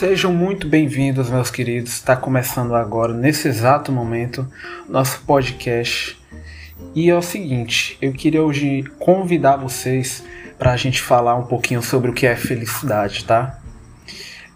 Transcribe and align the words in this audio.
Sejam 0.00 0.32
muito 0.32 0.66
bem-vindos, 0.66 1.28
meus 1.28 1.50
queridos. 1.50 1.92
Está 1.92 2.16
começando 2.16 2.74
agora, 2.74 3.12
nesse 3.12 3.46
exato 3.48 3.92
momento, 3.92 4.50
nosso 4.88 5.20
podcast. 5.26 6.18
E 6.94 7.10
é 7.10 7.14
o 7.14 7.20
seguinte, 7.20 7.98
eu 8.00 8.10
queria 8.10 8.42
hoje 8.42 8.82
convidar 8.98 9.58
vocês 9.58 10.24
para 10.58 10.72
a 10.72 10.76
gente 10.78 11.02
falar 11.02 11.34
um 11.36 11.42
pouquinho 11.42 11.82
sobre 11.82 12.10
o 12.10 12.14
que 12.14 12.26
é 12.26 12.34
felicidade, 12.34 13.26
tá? 13.26 13.60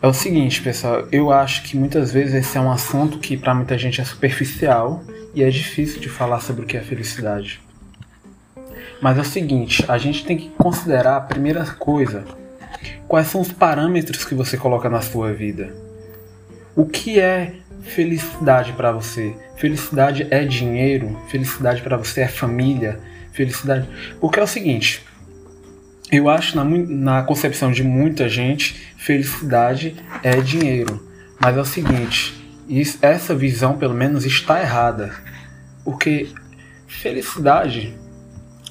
É 0.01 0.07
o 0.07 0.15
seguinte, 0.15 0.63
pessoal, 0.63 1.07
eu 1.13 1.31
acho 1.31 1.65
que 1.65 1.77
muitas 1.77 2.11
vezes 2.11 2.33
esse 2.33 2.57
é 2.57 2.61
um 2.63 2.73
assunto 2.73 3.19
que 3.19 3.37
para 3.37 3.55
muita 3.55 3.77
gente 3.77 4.01
é 4.01 4.05
superficial 4.05 5.05
e 5.35 5.43
é 5.43 5.51
difícil 5.51 6.01
de 6.01 6.09
falar 6.09 6.41
sobre 6.41 6.65
o 6.65 6.67
que 6.67 6.79
é 6.79 6.81
felicidade. 6.81 7.61
Mas 8.99 9.19
é 9.19 9.21
o 9.21 9.27
seguinte, 9.27 9.85
a 9.89 9.99
gente 9.99 10.25
tem 10.25 10.39
que 10.39 10.49
considerar 10.57 11.19
a 11.19 11.21
primeira 11.21 11.67
coisa 11.67 12.25
Quais 13.09 13.29
são 13.29 13.41
os 13.41 13.53
parâmetros 13.53 14.25
que 14.25 14.35
você 14.35 14.57
coloca 14.57 14.89
na 14.89 15.01
sua 15.01 15.33
vida? 15.33 15.75
O 16.77 16.87
que 16.87 17.21
é 17.21 17.55
felicidade 17.83 18.73
para 18.73 18.93
você? 18.93 19.35
Felicidade 19.57 20.27
é 20.31 20.45
dinheiro? 20.45 21.19
Felicidade 21.29 21.83
para 21.83 21.97
você 21.97 22.23
é 22.23 22.29
família? 22.29 22.99
Felicidade. 23.33 23.89
Porque 24.21 24.41
é 24.41 24.43
o 24.43 24.47
seguinte, 24.47 25.05
eu 26.11 26.29
acho 26.29 26.57
na, 26.57 26.65
na 26.65 27.23
concepção 27.23 27.71
de 27.73 27.83
muita 27.83 28.29
gente, 28.29 28.95
felicidade 28.97 29.97
é 30.23 30.41
dinheiro. 30.41 31.09
Mas 31.41 31.57
é 31.57 31.61
o 31.61 31.65
seguinte, 31.65 32.35
isso, 32.69 32.99
essa 33.03 33.35
visão 33.35 33.77
pelo 33.77 33.95
menos 33.95 34.25
está 34.25 34.61
errada. 34.61 35.13
Porque 35.85 36.29
felicidade, 36.87 37.95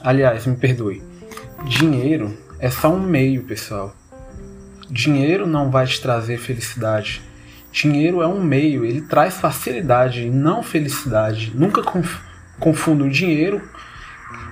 aliás, 0.02 0.46
me 0.46 0.56
perdoe, 0.56 1.04
dinheiro 1.66 2.38
é 2.60 2.70
só 2.70 2.94
um 2.94 3.00
meio, 3.00 3.44
pessoal. 3.44 3.94
Dinheiro 4.90 5.48
não 5.48 5.72
vai 5.72 5.86
te 5.86 6.02
trazer 6.02 6.38
felicidade. 6.38 7.22
Dinheiro 7.72 8.22
é 8.22 8.28
um 8.28 8.44
meio, 8.44 8.86
ele 8.86 9.02
traz 9.02 9.38
facilidade, 9.38 10.30
não 10.30 10.62
felicidade. 10.62 11.52
Nunca 11.56 11.82
confunda 12.60 13.04
o 13.04 13.10
dinheiro 13.10 13.62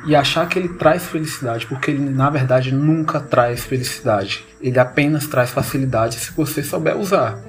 e 0.06 0.16
achar 0.16 0.48
que 0.48 0.58
ele 0.58 0.70
traz 0.70 1.06
felicidade, 1.06 1.68
porque 1.68 1.92
ele 1.92 2.10
na 2.10 2.30
verdade 2.30 2.74
nunca 2.74 3.20
traz 3.20 3.64
felicidade. 3.64 4.44
Ele 4.60 4.80
apenas 4.80 5.28
traz 5.28 5.52
facilidade 5.52 6.16
se 6.16 6.32
você 6.32 6.64
souber 6.64 6.98
usar. 6.98 7.40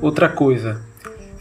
Outra 0.00 0.28
coisa, 0.28 0.82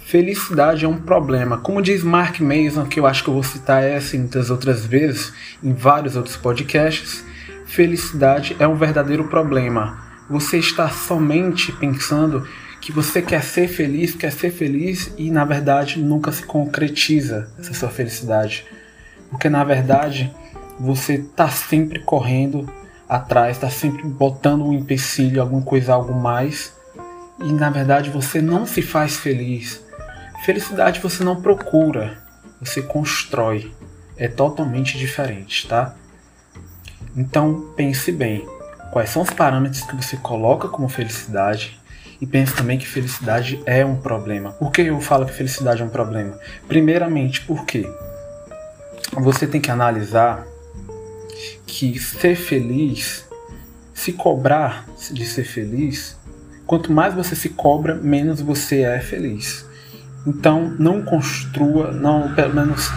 felicidade 0.06 0.86
é 0.86 0.88
um 0.88 1.00
problema. 1.00 1.58
Como 1.58 1.82
diz 1.82 2.04
Mark 2.04 2.40
Mason, 2.40 2.86
que 2.86 3.00
eu 3.00 3.08
acho 3.08 3.24
que 3.24 3.30
eu 3.30 3.34
vou 3.34 3.44
citar 3.44 3.84
essa 3.84 4.16
e 4.16 4.20
muitas 4.20 4.50
outras 4.50 4.86
vezes 4.86 5.34
em 5.64 5.74
vários 5.74 6.16
outros 6.16 6.36
podcasts, 6.36 7.24
Felicidade 7.70 8.56
é 8.60 8.68
um 8.68 8.74
verdadeiro 8.74 9.26
problema. 9.26 10.04
Você 10.28 10.58
está 10.58 10.90
somente 10.90 11.72
pensando 11.72 12.48
que 12.82 12.92
você 12.92 13.22
quer 13.22 13.44
ser 13.44 13.68
feliz, 13.68 14.16
quer 14.16 14.32
ser 14.32 14.50
feliz 14.50 15.14
e 15.20 15.30
na 15.30 15.46
verdade 15.46 16.00
nunca 16.00 16.32
se 16.32 16.42
concretiza 16.42 17.48
essa 17.60 17.72
sua 17.76 17.90
felicidade. 17.90 18.66
Porque 19.30 19.48
na 19.50 19.64
verdade 19.64 20.36
você 20.80 21.14
está 21.14 21.48
sempre 21.48 22.00
correndo 22.00 22.68
atrás, 23.08 23.58
está 23.58 23.70
sempre 23.70 24.02
botando 24.04 24.66
um 24.66 24.74
empecilho, 24.74 25.40
alguma 25.40 25.62
coisa, 25.62 25.94
algo 25.94 26.14
mais. 26.14 26.74
E 27.40 27.54
na 27.54 27.70
verdade 27.70 28.10
você 28.10 28.42
não 28.42 28.66
se 28.66 28.82
faz 28.82 29.18
feliz. 29.18 29.86
Felicidade 30.44 31.00
você 31.00 31.24
não 31.24 31.40
procura, 31.40 32.18
você 32.60 32.82
constrói. 32.82 33.72
É 34.18 34.28
totalmente 34.28 34.98
diferente, 34.98 35.68
tá? 35.68 35.96
Então 37.20 37.74
pense 37.76 38.14
bem, 38.14 38.48
quais 38.94 39.10
são 39.10 39.22
os 39.22 39.30
parâmetros 39.30 39.82
que 39.84 39.94
você 39.94 40.16
coloca 40.16 40.70
como 40.70 40.88
felicidade 40.88 41.78
e 42.22 42.26
pense 42.26 42.56
também 42.56 42.78
que 42.78 42.88
felicidade 42.88 43.62
é 43.66 43.86
um 43.86 43.98
problema. 43.98 44.54
Por 44.54 44.72
que 44.72 44.84
eu 44.84 45.02
falo 45.02 45.26
que 45.26 45.34
felicidade 45.34 45.82
é 45.82 45.86
um 45.86 45.90
problema? 45.90 46.40
Primeiramente, 46.66 47.42
porque 47.42 47.86
você 49.16 49.46
tem 49.46 49.60
que 49.60 49.70
analisar 49.70 50.48
que 51.68 52.00
ser 52.00 52.38
feliz, 52.38 53.28
se 53.94 54.14
cobrar 54.14 54.86
de 55.12 55.26
ser 55.26 55.44
feliz, 55.44 56.18
quanto 56.66 56.90
mais 56.90 57.14
você 57.14 57.36
se 57.36 57.50
cobra, 57.50 57.96
menos 57.96 58.40
você 58.40 58.84
é 58.84 59.02
feliz. 59.02 59.66
Então, 60.26 60.74
não 60.80 61.02
construa, 61.02 61.92
não, 61.92 62.34
pelo 62.34 62.54
menos 62.54 62.90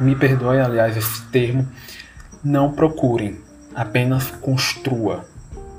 me 0.00 0.16
perdoe, 0.16 0.58
aliás, 0.58 0.96
esse 0.96 1.22
termo, 1.24 1.68
não 2.44 2.72
procurem, 2.72 3.38
apenas 3.74 4.30
construa. 4.30 5.24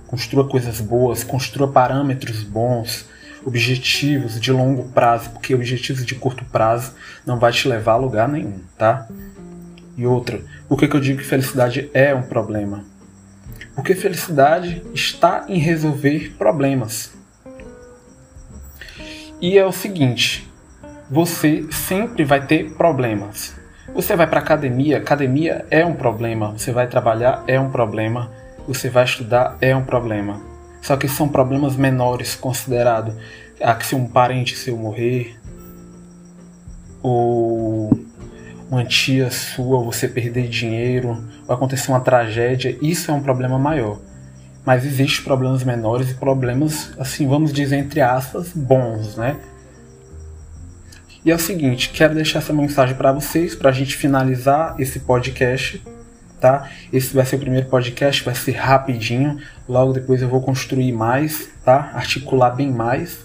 Construa 0.07 0.47
coisas 0.47 0.79
boas, 0.79 1.23
construa 1.23 1.71
parâmetros 1.71 2.43
bons, 2.43 3.05
objetivos 3.45 4.39
de 4.39 4.51
longo 4.51 4.85
prazo, 4.89 5.31
porque 5.31 5.55
objetivos 5.55 6.05
de 6.05 6.15
curto 6.15 6.45
prazo 6.45 6.93
não 7.25 7.39
vai 7.39 7.51
te 7.51 7.67
levar 7.67 7.93
a 7.93 7.97
lugar 7.97 8.29
nenhum, 8.29 8.59
tá? 8.77 9.07
E 9.97 10.05
outra, 10.05 10.41
por 10.67 10.77
que, 10.77 10.87
que 10.87 10.95
eu 10.95 10.99
digo 10.99 11.19
que 11.19 11.25
felicidade 11.25 11.89
é 11.93 12.15
um 12.15 12.23
problema? 12.23 12.83
Porque 13.75 13.95
felicidade 13.95 14.83
está 14.93 15.45
em 15.47 15.57
resolver 15.57 16.35
problemas. 16.37 17.11
E 19.41 19.57
é 19.57 19.65
o 19.65 19.71
seguinte, 19.71 20.49
você 21.09 21.65
sempre 21.71 22.23
vai 22.23 22.45
ter 22.45 22.71
problemas. 22.75 23.62
Você 23.93 24.15
vai 24.15 24.25
para 24.25 24.39
academia, 24.39 24.97
academia 24.97 25.65
é 25.69 25.85
um 25.85 25.93
problema. 25.93 26.53
Você 26.57 26.71
vai 26.71 26.87
trabalhar, 26.87 27.43
é 27.45 27.59
um 27.59 27.69
problema. 27.69 28.31
Você 28.67 28.89
vai 28.89 29.03
estudar, 29.03 29.55
é 29.61 29.75
um 29.75 29.83
problema. 29.83 30.41
Só 30.81 30.97
que 30.97 31.07
são 31.07 31.29
problemas 31.29 31.75
menores 31.75 32.33
considerado. 32.33 33.15
Ah, 33.61 33.75
que 33.75 33.85
se 33.85 33.93
um 33.93 34.07
parente 34.07 34.57
seu 34.57 34.75
morrer, 34.75 35.39
ou 37.03 37.91
uma 38.69 38.83
tia 38.83 39.29
sua, 39.29 39.83
você 39.83 40.07
perder 40.07 40.47
dinheiro, 40.47 41.23
ou 41.47 41.53
acontecer 41.53 41.91
uma 41.91 41.99
tragédia, 41.99 42.75
isso 42.81 43.11
é 43.11 43.13
um 43.13 43.21
problema 43.21 43.59
maior. 43.59 43.99
Mas 44.65 44.85
existem 44.85 45.23
problemas 45.23 45.63
menores 45.63 46.09
e 46.09 46.15
problemas, 46.15 46.91
assim, 46.97 47.27
vamos 47.27 47.53
dizer 47.53 47.77
entre 47.77 48.01
aspas, 48.01 48.51
bons, 48.55 49.17
né? 49.17 49.37
E 51.25 51.31
é 51.31 51.35
o 51.35 51.39
seguinte, 51.39 51.89
quero 51.89 52.13
deixar 52.13 52.39
essa 52.39 52.51
mensagem 52.51 52.95
para 52.95 53.13
vocês, 53.13 53.55
para 53.55 53.69
a 53.69 53.73
gente 53.73 53.95
finalizar 53.95 54.75
esse 54.77 54.99
podcast, 54.99 55.81
tá? 56.41 56.69
Esse 56.91 57.15
vai 57.15 57.25
ser 57.25 57.37
o 57.37 57.39
primeiro 57.39 57.67
podcast, 57.69 58.21
vai 58.25 58.35
ser 58.35 58.51
rapidinho. 58.51 59.39
Logo 59.67 59.93
depois 59.93 60.21
eu 60.21 60.27
vou 60.27 60.41
construir 60.41 60.91
mais, 60.91 61.47
tá? 61.63 61.91
Articular 61.93 62.49
bem 62.49 62.69
mais. 62.69 63.19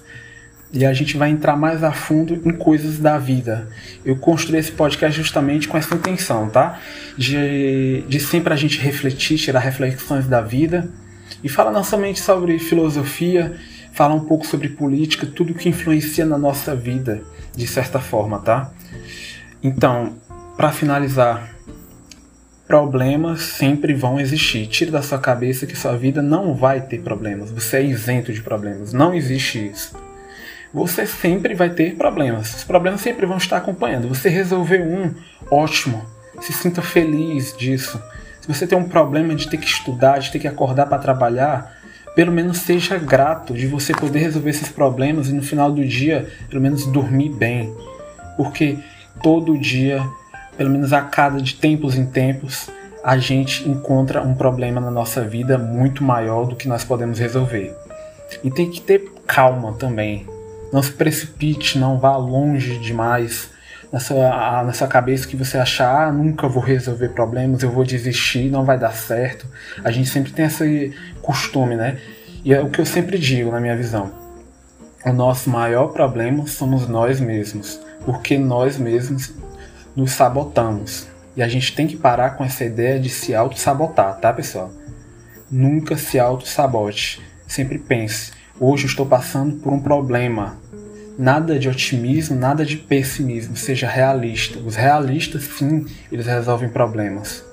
E 0.72 0.86
a 0.86 0.92
gente 0.92 1.16
vai 1.16 1.30
entrar 1.30 1.56
mais 1.56 1.82
a 1.82 1.90
fundo 1.90 2.40
em 2.48 2.52
coisas 2.52 3.00
da 3.00 3.18
vida. 3.18 3.68
Eu 4.04 4.14
construí 4.14 4.60
esse 4.60 4.70
podcast 4.70 5.16
justamente 5.16 5.66
com 5.66 5.76
essa 5.76 5.92
intenção, 5.96 6.48
tá? 6.48 6.78
De, 7.16 8.04
de 8.06 8.20
sempre 8.20 8.52
a 8.52 8.56
gente 8.56 8.78
refletir, 8.78 9.38
tirar 9.38 9.58
reflexões 9.58 10.28
da 10.28 10.40
vida. 10.40 10.88
E 11.42 11.48
falar 11.48 11.72
não 11.72 11.82
somente 11.82 12.20
sobre 12.20 12.60
filosofia, 12.60 13.56
falar 13.98 14.14
um 14.14 14.24
pouco 14.24 14.46
sobre 14.46 14.68
política, 14.68 15.26
tudo 15.26 15.52
que 15.52 15.68
influencia 15.68 16.24
na 16.24 16.38
nossa 16.38 16.72
vida 16.72 17.20
de 17.56 17.66
certa 17.66 17.98
forma, 17.98 18.38
tá? 18.38 18.70
Então, 19.60 20.14
para 20.56 20.70
finalizar, 20.70 21.50
problemas 22.64 23.40
sempre 23.40 23.92
vão 23.94 24.20
existir. 24.20 24.68
Tire 24.68 24.92
da 24.92 25.02
sua 25.02 25.18
cabeça 25.18 25.66
que 25.66 25.74
sua 25.74 25.96
vida 25.96 26.22
não 26.22 26.54
vai 26.54 26.80
ter 26.80 27.00
problemas. 27.00 27.50
Você 27.50 27.78
é 27.78 27.82
isento 27.82 28.32
de 28.32 28.40
problemas. 28.40 28.92
Não 28.92 29.12
existe 29.12 29.66
isso. 29.66 29.96
Você 30.72 31.04
sempre 31.04 31.56
vai 31.56 31.70
ter 31.70 31.96
problemas. 31.96 32.54
Os 32.54 32.62
problemas 32.62 33.00
sempre 33.00 33.26
vão 33.26 33.38
estar 33.38 33.56
acompanhando. 33.56 34.06
Você 34.06 34.28
resolveu 34.28 34.84
um, 34.84 35.12
ótimo. 35.50 36.04
Se 36.40 36.52
sinta 36.52 36.80
feliz 36.82 37.52
disso. 37.56 38.00
Se 38.40 38.46
você 38.46 38.64
tem 38.64 38.78
um 38.78 38.88
problema 38.88 39.34
de 39.34 39.48
ter 39.48 39.56
que 39.56 39.66
estudar, 39.66 40.18
de 40.18 40.30
ter 40.30 40.38
que 40.38 40.46
acordar 40.46 40.86
para 40.86 40.98
trabalhar, 40.98 41.77
pelo 42.18 42.32
menos 42.32 42.58
seja 42.62 42.98
grato 42.98 43.54
de 43.54 43.68
você 43.68 43.92
poder 43.92 44.18
resolver 44.18 44.50
esses 44.50 44.68
problemas 44.68 45.28
e 45.28 45.32
no 45.32 45.40
final 45.40 45.70
do 45.70 45.86
dia, 45.86 46.28
pelo 46.50 46.60
menos 46.60 46.84
dormir 46.84 47.28
bem. 47.28 47.72
Porque 48.36 48.76
todo 49.22 49.56
dia, 49.56 50.04
pelo 50.56 50.68
menos 50.68 50.92
a 50.92 51.00
cada 51.00 51.40
de 51.40 51.54
tempos 51.54 51.94
em 51.94 52.06
tempos, 52.06 52.68
a 53.04 53.16
gente 53.18 53.68
encontra 53.68 54.20
um 54.20 54.34
problema 54.34 54.80
na 54.80 54.90
nossa 54.90 55.22
vida 55.22 55.56
muito 55.56 56.02
maior 56.02 56.44
do 56.44 56.56
que 56.56 56.66
nós 56.66 56.82
podemos 56.82 57.20
resolver. 57.20 57.72
E 58.42 58.50
tem 58.50 58.68
que 58.68 58.80
ter 58.80 59.12
calma 59.24 59.74
também. 59.74 60.26
Não 60.72 60.82
se 60.82 60.90
precipite, 60.90 61.78
não 61.78 62.00
vá 62.00 62.16
longe 62.16 62.80
demais 62.80 63.48
na 63.92 63.98
sua, 63.98 64.62
na 64.62 64.72
sua 64.72 64.86
cabeça 64.86 65.26
que 65.26 65.36
você 65.36 65.56
achar, 65.56 66.08
ah, 66.08 66.12
nunca 66.12 66.46
vou 66.48 66.62
resolver 66.62 67.08
problemas, 67.10 67.62
eu 67.62 67.70
vou 67.70 67.84
desistir, 67.84 68.50
não 68.50 68.64
vai 68.64 68.78
dar 68.78 68.92
certo. 68.92 69.46
A 69.82 69.90
gente 69.90 70.08
sempre 70.08 70.32
tem 70.32 70.44
esse 70.44 70.94
costume, 71.22 71.74
né? 71.74 71.98
E 72.44 72.52
é 72.52 72.60
o 72.60 72.68
que 72.68 72.80
eu 72.80 72.86
sempre 72.86 73.18
digo 73.18 73.50
na 73.50 73.60
minha 73.60 73.76
visão. 73.76 74.12
O 75.04 75.12
nosso 75.12 75.48
maior 75.48 75.88
problema 75.88 76.46
somos 76.46 76.86
nós 76.86 77.20
mesmos, 77.20 77.80
porque 78.04 78.38
nós 78.38 78.76
mesmos 78.76 79.32
nos 79.96 80.12
sabotamos. 80.12 81.08
E 81.36 81.42
a 81.42 81.48
gente 81.48 81.74
tem 81.74 81.86
que 81.86 81.96
parar 81.96 82.30
com 82.30 82.44
essa 82.44 82.64
ideia 82.64 82.98
de 82.98 83.08
se 83.08 83.34
auto-sabotar, 83.34 84.18
tá, 84.18 84.32
pessoal? 84.32 84.70
Nunca 85.50 85.96
se 85.96 86.18
auto-sabote. 86.18 87.22
sempre 87.46 87.78
pense: 87.78 88.32
hoje 88.60 88.84
eu 88.84 88.88
estou 88.88 89.06
passando 89.06 89.56
por 89.56 89.72
um 89.72 89.80
problema. 89.80 90.58
Nada 91.18 91.58
de 91.58 91.68
otimismo, 91.68 92.38
nada 92.38 92.64
de 92.64 92.76
pessimismo, 92.76 93.56
seja 93.56 93.88
realista. 93.88 94.60
Os 94.60 94.76
realistas, 94.76 95.42
sim, 95.42 95.84
eles 96.12 96.26
resolvem 96.26 96.68
problemas. 96.68 97.44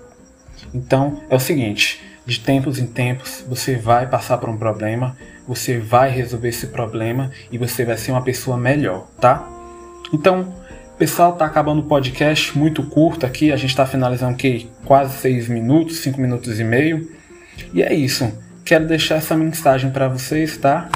Então 0.71 1.23
é 1.29 1.35
o 1.35 1.39
seguinte: 1.39 1.99
de 2.25 2.39
tempos 2.39 2.77
em 2.77 2.85
tempos 2.85 3.43
você 3.47 3.75
vai 3.75 4.07
passar 4.07 4.37
por 4.37 4.49
um 4.49 4.57
problema, 4.57 5.17
você 5.47 5.79
vai 5.79 6.11
resolver 6.11 6.49
esse 6.49 6.67
problema 6.67 7.31
e 7.51 7.57
você 7.57 7.83
vai 7.83 7.97
ser 7.97 8.11
uma 8.11 8.21
pessoa 8.21 8.55
melhor, 8.55 9.07
tá? 9.19 9.47
Então, 10.13 10.53
pessoal, 10.97 11.33
tá 11.33 11.45
acabando 11.45 11.81
o 11.81 11.85
podcast 11.85 12.57
muito 12.57 12.83
curto 12.83 13.25
aqui, 13.25 13.51
a 13.51 13.57
gente 13.57 13.71
está 13.71 13.85
finalizando 13.85 14.37
que 14.37 14.69
quase 14.85 15.17
seis 15.17 15.49
minutos, 15.49 15.97
cinco 15.97 16.21
minutos 16.21 16.59
e 16.59 16.63
meio. 16.63 17.09
E 17.73 17.81
é 17.81 17.93
isso. 17.93 18.31
Quero 18.63 18.87
deixar 18.87 19.15
essa 19.15 19.35
mensagem 19.35 19.91
para 19.91 20.07
vocês, 20.07 20.57
tá? 20.57 20.89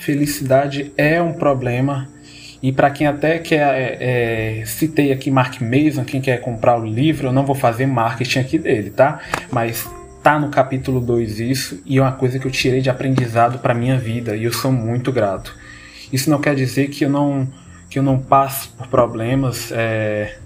Felicidade 0.00 0.92
é 0.96 1.20
um 1.20 1.34
problema. 1.34 2.08
E 2.62 2.72
para 2.72 2.90
quem 2.90 3.06
até 3.06 3.38
quer, 3.38 3.60
é, 3.60 4.60
é, 4.60 4.64
citei 4.64 5.12
aqui 5.12 5.30
Mark 5.30 5.60
Mason, 5.60 6.04
quem 6.04 6.22
quer 6.22 6.40
comprar 6.40 6.78
o 6.78 6.84
livro, 6.86 7.28
eu 7.28 7.32
não 7.32 7.44
vou 7.44 7.54
fazer 7.54 7.86
marketing 7.86 8.38
aqui 8.38 8.58
dele, 8.58 8.90
tá? 8.90 9.20
Mas 9.52 9.86
tá 10.22 10.38
no 10.38 10.48
capítulo 10.48 11.00
2 11.00 11.40
isso 11.40 11.82
e 11.84 11.98
é 11.98 12.02
uma 12.02 12.12
coisa 12.12 12.38
que 12.38 12.46
eu 12.46 12.50
tirei 12.50 12.80
de 12.80 12.88
aprendizado 12.88 13.58
para 13.58 13.74
minha 13.74 13.98
vida 13.98 14.34
e 14.34 14.44
eu 14.44 14.52
sou 14.52 14.72
muito 14.72 15.12
grato. 15.12 15.54
Isso 16.10 16.30
não 16.30 16.40
quer 16.40 16.54
dizer 16.54 16.88
que 16.88 17.04
eu 17.04 17.10
não 17.10 17.46
que 17.90 17.98
eu 17.98 18.02
não 18.02 18.18
passo 18.18 18.72
por 18.78 18.86
problemas, 18.86 19.72
é... 19.72 20.36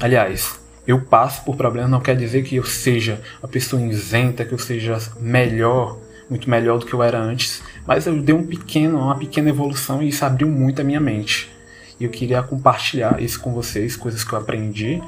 aliás, 0.00 0.58
eu 0.86 1.00
passo 1.00 1.44
por 1.44 1.56
problemas 1.56 1.90
não 1.90 2.00
quer 2.00 2.16
dizer 2.16 2.44
que 2.44 2.56
eu 2.56 2.64
seja 2.64 3.20
uma 3.42 3.48
pessoa 3.48 3.82
isenta, 3.82 4.44
que 4.44 4.52
eu 4.52 4.58
seja 4.58 4.98
melhor, 5.20 5.98
muito 6.30 6.48
melhor 6.48 6.78
do 6.78 6.86
que 6.86 6.94
eu 6.94 7.02
era 7.02 7.18
antes, 7.18 7.60
mas 7.86 8.06
eu 8.06 8.20
dei 8.20 8.34
um 8.34 8.46
pequeno, 8.46 8.98
uma 8.98 9.16
pequena 9.16 9.48
evolução 9.48 10.02
e 10.02 10.08
isso 10.08 10.24
abriu 10.24 10.48
muito 10.48 10.80
a 10.80 10.84
minha 10.84 11.00
mente. 11.00 11.50
E 11.98 12.04
eu 12.04 12.10
queria 12.10 12.42
compartilhar 12.42 13.22
isso 13.22 13.40
com 13.40 13.52
vocês, 13.52 13.96
coisas 13.96 14.24
que 14.24 14.32
eu 14.32 14.38
aprendi 14.38 15.02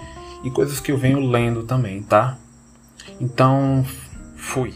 e 0.45 0.51
coisas 0.51 0.81
que 0.81 0.93
eu 0.93 0.99
venho 0.99 1.21
lendo 1.21 1.63
também, 1.63 2.03
tá? 2.03 2.39
Então, 3.21 3.85
Fui. 4.45 4.75